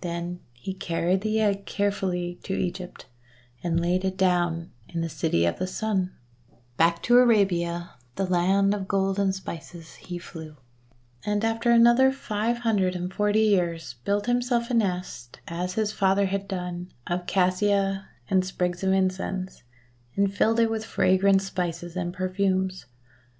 [0.00, 3.06] Then he carried the egg carefully to Egypt,
[3.62, 6.10] and laid it down in the City of the Sun.
[6.10, 10.56] 86 THE WONDER GARDEN Back to Arabia, the land of gold and spices, he flew,
[11.24, 16.26] and after another five hundred and forty years built himself a nest, as his father
[16.26, 19.62] had done, of Cassia and sprigs of Incense,
[20.16, 22.86] and filled it with fragrant spices and perfumes.